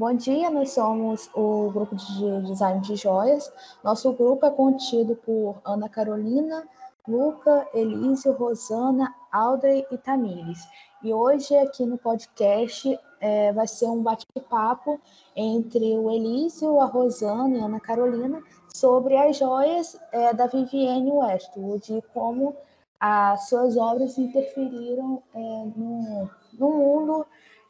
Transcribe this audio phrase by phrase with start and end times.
[0.00, 3.52] Bom dia, nós somos o grupo de design de joias.
[3.84, 6.66] Nosso grupo é contido por Ana Carolina,
[7.06, 10.66] Luca, Elísio, Rosana, Audrey e Tamires.
[11.02, 14.98] E hoje aqui no podcast é, vai ser um bate-papo
[15.36, 18.42] entre o Elísio, a Rosana e a Ana Carolina
[18.74, 22.56] sobre as joias é, da Vivienne Westwood e como
[22.98, 25.38] as suas obras interferiram é,
[25.76, 25.99] no,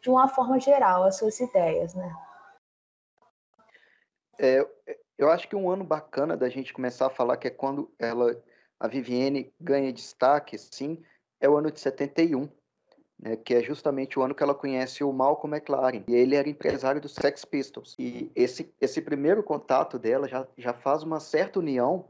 [0.03, 2.14] de uma forma geral, as suas ideias, né?
[4.39, 4.67] É,
[5.18, 8.43] eu acho que um ano bacana da gente começar a falar que é quando ela,
[8.79, 11.03] a Vivienne ganha destaque, sim,
[11.39, 12.49] é o ano de 71,
[13.18, 16.49] né, que é justamente o ano que ela conhece o Malcolm McLaren, e ele era
[16.49, 17.94] empresário dos Sex Pistols.
[17.99, 22.08] E esse, esse primeiro contato dela já, já faz uma certa união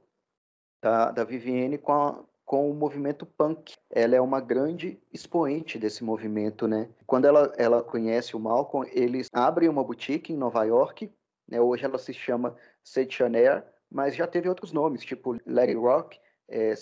[0.81, 3.77] da, da Vivienne com a, com o movimento punk.
[3.91, 6.89] Ela é uma grande expoente desse movimento, né?
[7.07, 11.11] Quando ela, ela conhece o Malcolm, eles abrem uma boutique em Nova York,
[11.49, 11.61] né?
[11.61, 16.19] Hoje ela se chama Setionaire, mas já teve outros nomes, tipo Larry Rock,
[16.51, 16.75] é,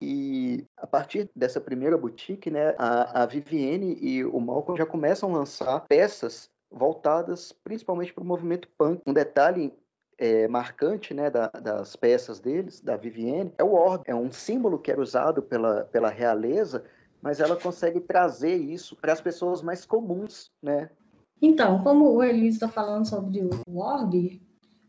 [0.00, 5.32] e a partir dessa primeira boutique, né, a, a Vivienne e o Malcolm já começam
[5.32, 9.00] a lançar peças voltadas principalmente para o movimento punk.
[9.06, 9.72] Um detalhe
[10.22, 14.04] é, marcante né, da, das peças deles, da Vivienne, é o orbe.
[14.06, 16.84] É um símbolo que era usado pela, pela realeza,
[17.20, 20.90] mas ela consegue trazer isso para as pessoas mais comuns, né?
[21.40, 24.40] Então, como o Elise está falando sobre o orbe,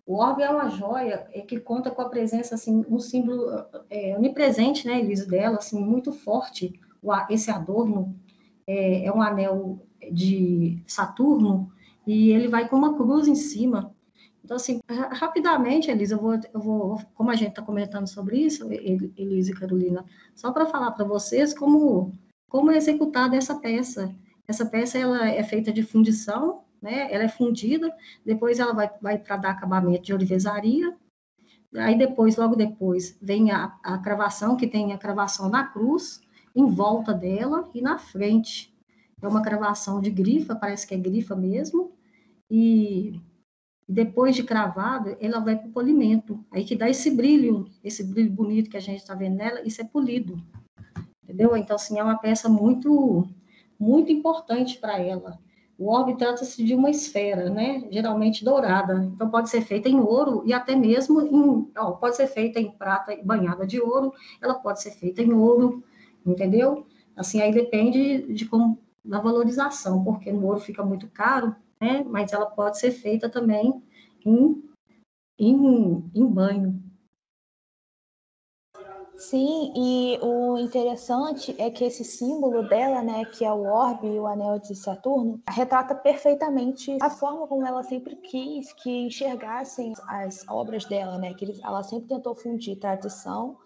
[0.06, 3.50] o orbe é uma joia é que conta com a presença, assim, um símbolo
[3.90, 6.80] é, onipresente, né, Elise, dela, assim, muito forte.
[7.28, 8.16] esse adorno
[8.68, 9.80] é, é um anel
[10.12, 11.72] de Saturno
[12.06, 13.96] e ele vai com uma cruz em cima.
[14.44, 18.70] Então, assim, rapidamente, Elisa, eu vou, eu vou como a gente está comentando sobre isso,
[18.72, 22.12] Elisa e Carolina, só para falar para vocês como,
[22.50, 24.14] como é executada essa peça.
[24.46, 27.08] Essa peça ela é feita de fundição, né?
[27.14, 27.90] Ela é fundida,
[28.26, 30.94] depois ela vai, vai para dar acabamento de orivesaria,
[31.78, 36.22] aí depois, logo depois, vem a, a cravação, que tem a cravação na cruz,
[36.54, 38.74] em volta dela e na frente.
[39.22, 41.94] É uma cravação de grifa, parece que é grifa mesmo,
[42.52, 43.22] e
[43.88, 46.44] depois de cravado, ela vai para o polimento.
[46.52, 49.82] Aí que dá esse brilho, esse brilho bonito que a gente está vendo nela, isso
[49.82, 50.42] é polido.
[51.24, 51.56] Entendeu?
[51.58, 53.28] Então, assim, é uma peça muito,
[53.80, 55.38] muito importante para ela.
[55.78, 57.88] O orbe trata-se de uma esfera, né?
[57.92, 59.04] Geralmente dourada.
[59.14, 61.72] Então, pode ser feita em ouro e até mesmo em.
[61.78, 65.84] Ó, pode ser feita em prata banhada de ouro, ela pode ser feita em ouro,
[66.26, 66.86] entendeu?
[67.16, 72.04] Assim, aí depende de como da valorização, porque no ouro fica muito caro, né?
[72.08, 73.84] Mas ela pode ser feita também
[74.26, 74.64] em,
[75.38, 76.82] em, em banho.
[79.16, 84.20] Sim, e o interessante é que esse símbolo dela, né, que é o orbe e
[84.20, 90.46] o anel de Saturno, retrata perfeitamente a forma como ela sempre quis que enxergassem as
[90.48, 93.58] obras dela, né, que ela sempre tentou fundir tradição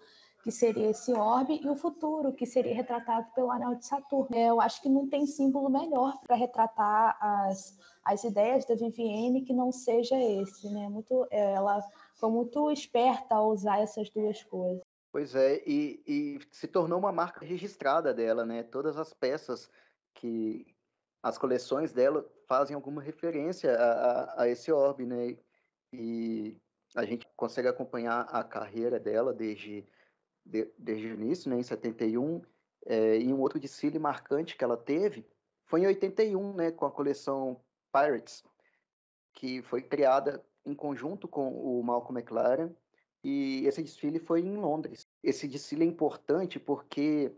[0.48, 4.34] que seria esse orbe, e o futuro, que seria retratado pelo anel de Saturno.
[4.34, 9.42] É, eu acho que não tem símbolo melhor para retratar as, as ideias da Vivienne
[9.42, 10.88] que não seja esse, né?
[10.88, 11.82] Muito, ela
[12.14, 14.80] foi muito esperta ao usar essas duas coisas.
[15.12, 18.62] Pois é, e, e se tornou uma marca registrada dela, né?
[18.62, 19.70] Todas as peças
[20.14, 20.66] que
[21.22, 25.36] as coleções dela fazem alguma referência a, a, a esse orbe, né?
[25.92, 26.56] E
[26.96, 29.86] a gente consegue acompanhar a carreira dela desde
[30.44, 32.42] de, desde o início, né, em 71,
[32.86, 35.26] é, e um outro desfile marcante que ela teve
[35.66, 37.60] foi em 81, né, com a coleção
[37.92, 38.42] Pirates,
[39.34, 42.70] que foi criada em conjunto com o Malcolm McLaren,
[43.22, 45.06] e esse desfile foi em Londres.
[45.22, 47.34] Esse desfile é importante porque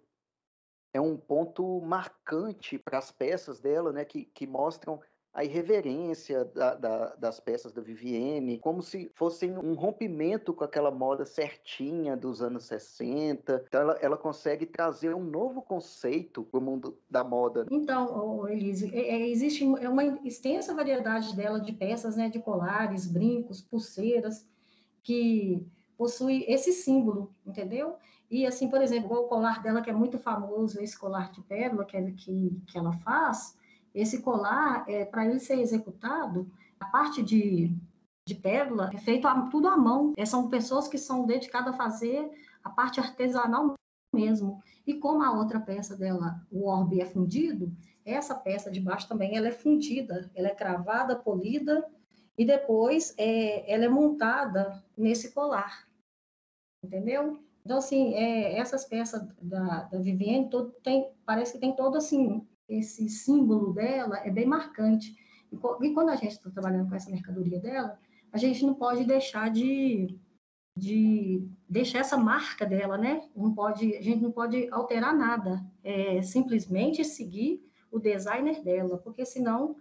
[0.93, 5.01] é um ponto marcante para as peças dela, né, que, que mostram
[5.33, 10.91] a irreverência da, da, das peças da Vivienne, como se fossem um rompimento com aquela
[10.91, 13.65] moda certinha dos anos 60.
[13.69, 17.67] Então, ela, ela consegue trazer um novo conceito para o mundo da moda.
[17.71, 23.07] Então, Elise, é, é, existe é uma extensa variedade dela de peças, né, de colares,
[23.07, 24.45] brincos, pulseiras,
[25.03, 25.65] que
[25.97, 27.95] possui esse símbolo, entendeu?
[28.29, 31.85] E assim, por exemplo, o colar dela, que é muito famoso, esse colar de pérola
[31.85, 33.57] que, que, que ela faz,
[33.95, 37.75] esse colar, é, para ele ser executado, a parte de,
[38.27, 40.13] de pérola é feito tudo à mão.
[40.17, 42.31] É, são pessoas que são dedicadas a fazer
[42.63, 43.75] a parte artesanal
[44.15, 44.63] mesmo.
[44.87, 47.73] E como a outra peça dela, o orbe é fundido,
[48.05, 51.87] essa peça de baixo também ela é fundida, ela é cravada, polida
[52.37, 55.87] e depois é, ela é montada nesse colar,
[56.83, 57.39] entendeu?
[57.65, 62.47] Então assim, é, essas peças da, da Vivienne todo, tem, parece que tem todo assim
[62.71, 65.17] esse símbolo dela é bem marcante.
[65.53, 67.99] E quando a gente está trabalhando com essa mercadoria dela,
[68.33, 70.17] a gente não pode deixar de,
[70.77, 73.29] de deixar essa marca dela, né?
[73.35, 79.27] Não pode, a gente não pode alterar nada, é simplesmente seguir o designer dela, porque
[79.27, 79.75] senão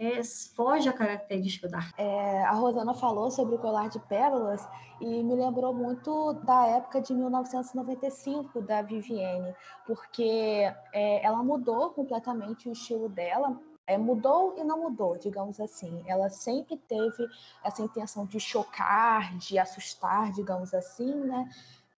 [0.00, 0.24] é,
[0.56, 4.66] foge a característica da é, A Rosana falou sobre o colar de pérolas
[4.98, 9.54] e me lembrou muito da época de 1995 da Vivienne,
[9.86, 13.60] porque é, ela mudou completamente o estilo dela.
[13.86, 16.02] É, mudou e não mudou, digamos assim.
[16.06, 17.26] Ela sempre teve
[17.62, 21.50] essa intenção de chocar, de assustar, digamos assim, né?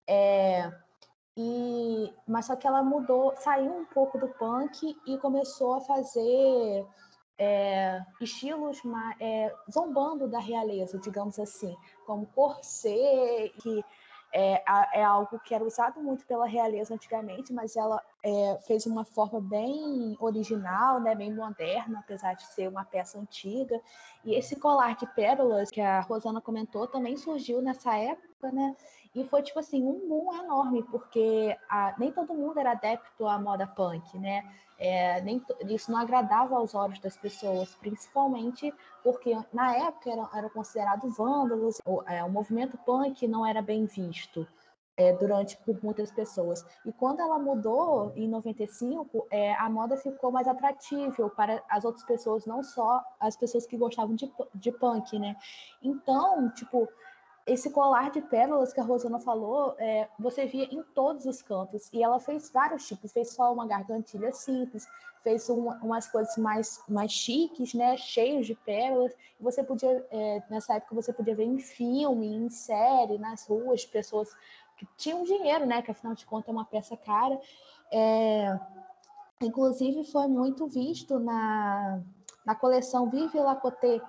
[0.08, 0.72] É,
[1.36, 6.86] e, mas só que ela mudou, saiu um pouco do punk e começou a fazer
[7.38, 8.80] é, estilos
[9.20, 11.76] é, zombando da realeza, digamos assim,
[12.06, 13.84] como corset, que
[14.32, 14.62] é,
[14.98, 19.40] é, algo que era usado muito pela realeza antigamente, mas ela é, fez uma forma
[19.40, 23.80] bem original, né, bem moderna, apesar de ser uma peça antiga.
[24.24, 28.76] E esse colar de pérolas que a Rosana comentou também surgiu nessa época, né?
[29.14, 33.38] E foi tipo assim um boom enorme, porque a, nem todo mundo era adepto à
[33.38, 34.42] moda punk, né?
[34.78, 38.72] É, nem, isso não agradava aos olhos das pessoas, principalmente
[39.02, 44.46] porque na época eram, considerados vândalos, o, é, o movimento punk não era bem visto.
[44.94, 46.62] É, durante por muitas pessoas.
[46.84, 52.04] E quando ela mudou em 95, é, a moda ficou mais atratível para as outras
[52.04, 55.34] pessoas, não só as pessoas que gostavam de, de punk, né?
[55.82, 56.86] Então, tipo,
[57.46, 61.88] esse colar de pérolas que a Rosana falou, é, você via em todos os cantos.
[61.92, 63.12] E ela fez vários tipos.
[63.12, 64.86] Fez só uma gargantilha simples,
[65.22, 67.96] fez umas coisas mais, mais chiques, né?
[67.96, 69.12] Cheios de pérolas.
[69.40, 74.28] Você podia, é, nessa época, você podia ver em filme, em série, nas ruas, pessoas
[74.86, 75.80] que tinham dinheiro, né?
[75.82, 77.40] Que afinal de contas é uma peça cara.
[77.92, 78.58] É,
[79.40, 82.00] inclusive, foi muito visto na,
[82.44, 84.00] na coleção Vive la Côté,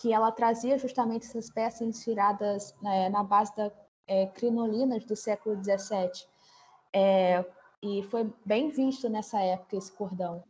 [0.00, 3.70] que ela trazia justamente essas peças inspiradas né, na base da
[4.06, 6.26] é, crinolinas do século XVII.
[6.92, 7.44] É,
[7.82, 10.42] e foi bem visto nessa época esse cordão.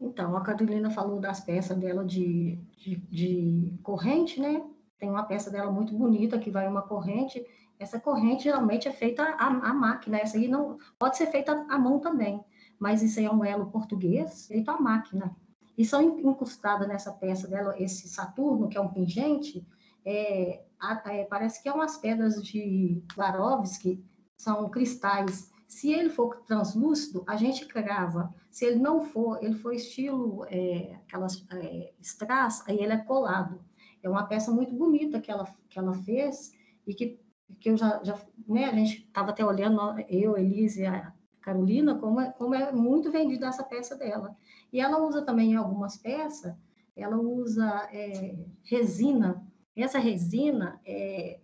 [0.00, 4.64] Então, a Carolina falou das peças dela de, de, de, corrente, né?
[4.98, 7.44] Tem uma peça dela muito bonita que vai uma corrente.
[7.82, 10.18] Essa corrente geralmente é feita à, à máquina.
[10.18, 12.42] Essa aí não pode ser feita à mão também,
[12.78, 15.36] mas isso aí é um elo português feito à máquina.
[15.76, 19.66] E são incrustadas nessa peça dela, esse Saturno, que é um pingente,
[20.04, 20.62] é,
[21.06, 24.04] é, parece que é umas pedras de Swarovski,
[24.36, 25.50] são cristais.
[25.66, 28.34] Se ele for translúcido, a gente crava.
[28.50, 33.60] Se ele não for, ele for estilo é, aquelas é, strass, aí ele é colado.
[34.02, 36.52] É uma peça muito bonita que ela, que ela fez
[36.86, 37.18] e que,
[37.60, 42.20] que eu já, já né, a gente estava até olhando, eu, Elise a Carolina, como
[42.20, 44.36] é, como é muito vendida essa peça dela.
[44.72, 46.54] E ela usa também em algumas peças,
[46.96, 49.44] ela usa é, resina.
[49.74, 51.40] Essa resina, é,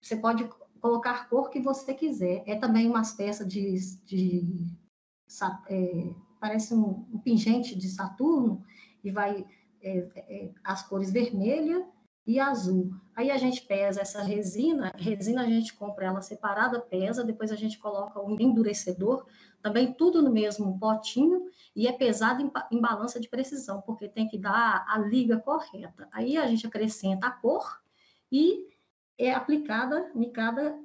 [0.00, 0.48] você pode
[0.80, 2.42] colocar cor que você quiser.
[2.46, 4.66] É também umas peças de, de
[5.68, 8.64] é, parece um, um, pingente de Saturno
[9.04, 9.46] e vai
[9.82, 11.86] é, é, as cores vermelha
[12.26, 12.92] e azul.
[13.16, 17.56] Aí a gente pesa essa resina, resina a gente compra ela separada, pesa, depois a
[17.56, 19.26] gente coloca um endurecedor,
[19.62, 24.28] também tudo no mesmo potinho, e é pesado em, em balança de precisão, porque tem
[24.28, 26.08] que dar a liga correta.
[26.12, 27.80] Aí a gente acrescenta a cor
[28.30, 28.68] e
[29.18, 30.78] é aplicada em cada,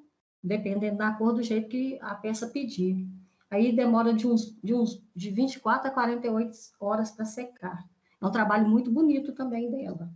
[0.44, 3.08] dependendo da cor, do jeito que a peça pedir.
[3.50, 7.88] Aí demora de uns, de uns de 24 a 48 horas para secar.
[8.22, 10.12] É um trabalho muito bonito também dela.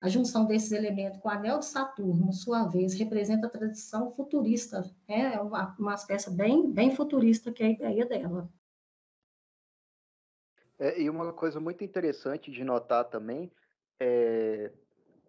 [0.00, 4.82] A junção desses elementos com o anel de Saturno, sua vez, representa a tradição futurista,
[5.06, 5.34] né?
[5.34, 8.50] é uma, uma peça bem, bem futurista que é a ideia dela.
[10.78, 13.52] É, e uma coisa muito interessante de notar também,
[14.00, 14.72] é,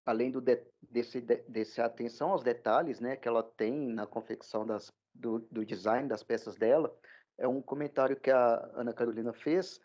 [0.06, 4.66] além do de, desse, de, desse atenção aos detalhes né, que ela tem na confecção
[4.66, 6.98] das, do, do design das peças dela,
[7.38, 9.82] é um comentário que a Ana Carolina fez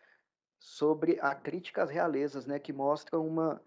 [0.60, 3.60] sobre a crítica às realezas, né, que mostra uma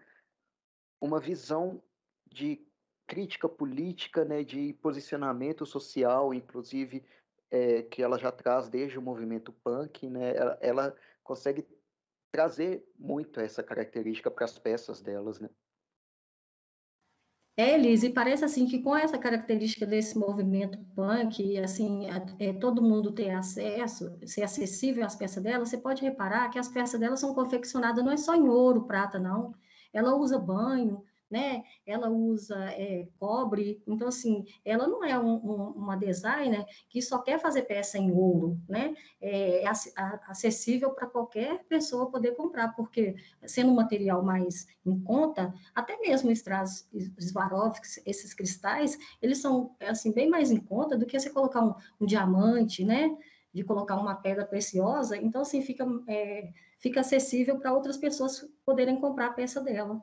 [1.00, 1.82] uma visão
[2.30, 2.64] de
[3.06, 7.04] crítica política, né, de posicionamento social, inclusive
[7.50, 11.66] é, que ela já traz desde o movimento punk, né, ela, ela consegue
[12.30, 15.50] trazer muito essa característica para as peças delas, né.
[17.56, 22.06] É, Elise, parece assim que com essa característica desse movimento punk, assim,
[22.38, 26.68] é, todo mundo ter acesso, ser acessível às peças dela, você pode reparar que as
[26.68, 29.52] peças dela são confeccionadas não é só em ouro, prata, não,
[29.92, 31.62] ela usa banho, né?
[31.86, 37.18] Ela usa é, cobre, então assim, ela não é um, um, uma designer que só
[37.18, 38.94] quer fazer peça em ouro, né?
[39.20, 39.68] É, é
[40.26, 43.14] acessível para qualquer pessoa poder comprar, porque
[43.46, 50.12] sendo um material mais em conta, até mesmo strass Swarovski, esses cristais, eles são assim
[50.12, 53.16] bem mais em conta do que você colocar um, um diamante, né?
[53.54, 59.00] De colocar uma pedra preciosa, então assim fica é, fica acessível para outras pessoas poderem
[59.00, 60.02] comprar a peça dela.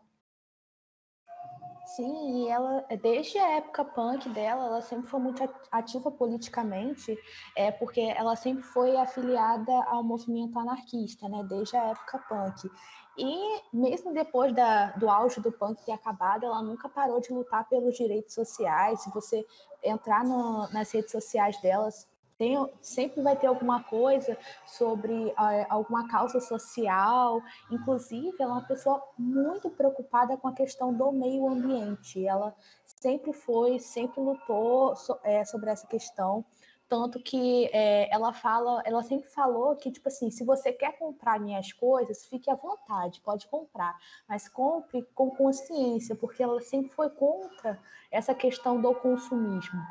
[1.96, 5.42] Sim, e ela, desde a época punk dela, ela sempre foi muito
[5.72, 7.18] ativa politicamente,
[7.56, 12.70] é, porque ela sempre foi afiliada ao movimento anarquista, né, desde a época punk.
[13.18, 17.68] E mesmo depois da, do auge do punk ter acabado, ela nunca parou de lutar
[17.68, 19.02] pelos direitos sociais.
[19.02, 19.44] Se você
[19.84, 22.08] entrar no, nas redes sociais delas,
[22.38, 25.34] tem, sempre vai ter alguma coisa sobre
[25.70, 27.42] alguma causa social.
[27.72, 32.26] Inclusive, ela é uma pessoa muito preocupada com a questão do meio ambiente.
[32.26, 36.46] Ela sempre foi, sempre lutou so, é, sobre essa questão.
[36.88, 41.38] Tanto que é, ela fala, ela sempre falou que, tipo assim, se você quer comprar
[41.38, 43.94] minhas coisas, fique à vontade, pode comprar,
[44.28, 47.78] mas compre com consciência, porque ela sempre foi contra
[48.10, 49.82] essa questão do consumismo.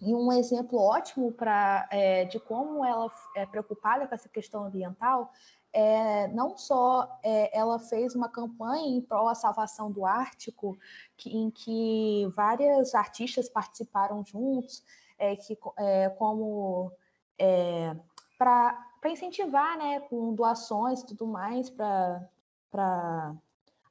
[0.00, 5.30] E um exemplo ótimo para é, de como ela é preocupada com essa questão ambiental
[5.74, 10.78] é não só é, ela fez uma campanha em prol da salvação do Ártico,
[11.16, 14.84] que, em que várias artistas participaram juntos,
[15.18, 16.92] é, que, é, como
[17.36, 17.96] é,
[18.38, 23.34] para incentivar, né, com doações e tudo mais, para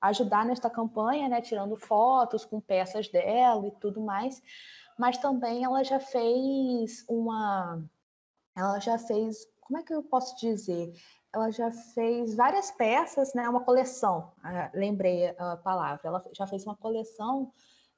[0.02, 4.42] ajudar nesta campanha, né, tirando fotos com peças dela e tudo mais
[4.98, 7.84] mas também ela já fez uma.
[8.56, 9.48] Ela já fez.
[9.62, 10.94] Como é que eu posso dizer?
[11.34, 13.50] Ela já fez várias peças, né?
[13.50, 16.02] Uma coleção, ah, lembrei a palavra.
[16.04, 17.52] Ela já fez uma coleção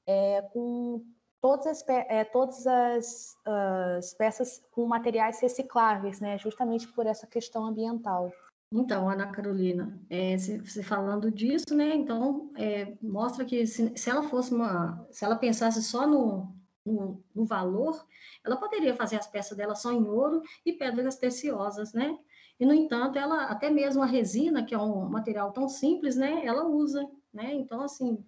[0.08, 1.04] é, com
[1.42, 6.38] todas as, é, todas as, as, peças com materiais recicláveis, né?
[6.38, 8.32] Justamente por essa questão ambiental.
[8.72, 11.94] Então, Ana Carolina, é, se, se, falando disso, né?
[11.94, 16.55] Então, é, mostra que se, se, ela fosse uma, se ela pensasse só no,
[16.86, 18.06] no, no, valor,
[18.44, 22.18] ela poderia fazer as peças dela só em ouro e pedras preciosas, né?
[22.60, 26.46] E, no entanto, ela, até mesmo a resina, que é um material tão simples, né?
[26.46, 27.54] Ela usa, né?
[27.54, 28.24] Então, assim,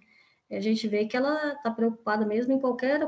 [0.52, 3.02] a gente vê que ela está preocupada mesmo em qualquer,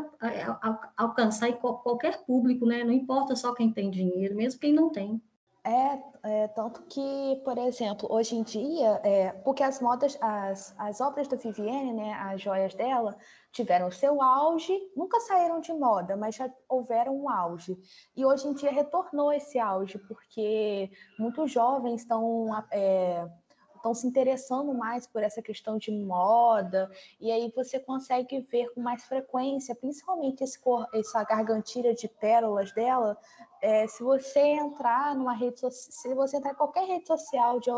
[0.95, 2.83] alcançar qualquer público, né?
[2.83, 5.21] Não importa só quem tem dinheiro, mesmo quem não tem.
[5.69, 10.99] É, é, tanto que, por exemplo, hoje em dia, é, porque as modas, as, as
[10.99, 13.15] obras da Vivienne, né, as joias dela,
[13.51, 17.77] tiveram seu auge, nunca saíram de moda, mas já houveram um auge.
[18.17, 23.29] E hoje em dia retornou esse auge, porque muitos jovens estão é,
[23.79, 28.81] estão se interessando mais por essa questão de moda, e aí você consegue ver com
[28.81, 33.17] mais frequência, principalmente esse cor, essa gargantilha de pérolas dela,
[33.61, 37.69] é, se você entrar numa rede se você entrar em qualquer rede social de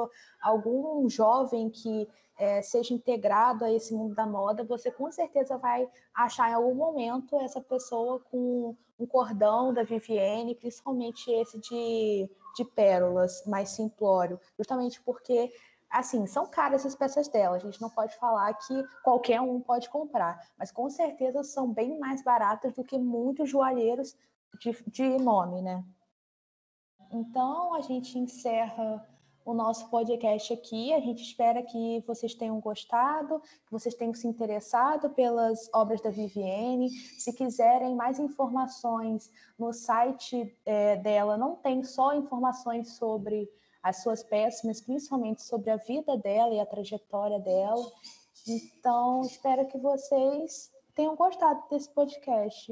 [0.41, 5.87] algum jovem que é, seja integrado a esse mundo da moda, você com certeza vai
[6.13, 12.65] achar em algum momento essa pessoa com um cordão da Vivienne, principalmente esse de, de
[12.65, 15.51] pérolas, mais simplório, justamente porque
[15.91, 19.89] assim, são caras as peças dela, a gente não pode falar que qualquer um pode
[19.89, 24.15] comprar, mas com certeza são bem mais baratas do que muitos joalheiros
[24.59, 25.83] de, de nome, né?
[27.11, 29.05] Então, a gente encerra
[29.43, 30.93] o nosso podcast aqui.
[30.93, 36.09] A gente espera que vocês tenham gostado, que vocês tenham se interessado pelas obras da
[36.09, 36.89] Vivienne.
[36.89, 43.49] Se quiserem mais informações no site é, dela, não tem só informações sobre
[43.83, 47.91] as suas peças, mas principalmente sobre a vida dela e a trajetória dela.
[48.47, 52.71] Então, espero que vocês tenham gostado desse podcast.